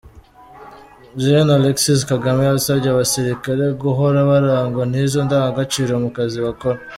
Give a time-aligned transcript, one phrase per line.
[1.21, 6.79] Gen Alexis Kagame yasabye abasirikare guhora barangwa n’izo ndangagaciro mu kazi bakora.